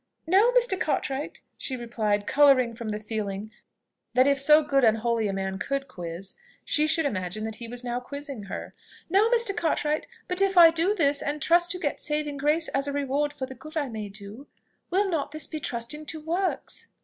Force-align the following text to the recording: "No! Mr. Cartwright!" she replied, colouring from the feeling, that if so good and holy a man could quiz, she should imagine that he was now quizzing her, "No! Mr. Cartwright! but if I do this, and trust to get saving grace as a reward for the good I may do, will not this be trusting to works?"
"No! 0.25 0.51
Mr. 0.53 0.79
Cartwright!" 0.81 1.41
she 1.59 1.75
replied, 1.75 2.25
colouring 2.25 2.73
from 2.73 2.89
the 2.89 2.99
feeling, 2.99 3.51
that 4.15 4.25
if 4.25 4.39
so 4.39 4.63
good 4.63 4.83
and 4.83 4.97
holy 4.97 5.27
a 5.27 5.31
man 5.31 5.59
could 5.59 5.87
quiz, 5.87 6.35
she 6.65 6.87
should 6.87 7.05
imagine 7.05 7.43
that 7.43 7.57
he 7.57 7.67
was 7.67 7.83
now 7.83 7.99
quizzing 7.99 8.45
her, 8.45 8.73
"No! 9.11 9.29
Mr. 9.29 9.55
Cartwright! 9.55 10.07
but 10.27 10.41
if 10.41 10.57
I 10.57 10.71
do 10.71 10.95
this, 10.95 11.21
and 11.21 11.39
trust 11.39 11.69
to 11.69 11.77
get 11.79 12.01
saving 12.01 12.37
grace 12.37 12.67
as 12.69 12.87
a 12.87 12.91
reward 12.91 13.31
for 13.31 13.45
the 13.45 13.53
good 13.53 13.77
I 13.77 13.89
may 13.89 14.09
do, 14.09 14.47
will 14.89 15.07
not 15.07 15.29
this 15.29 15.45
be 15.45 15.59
trusting 15.59 16.07
to 16.07 16.19
works?" 16.19 16.87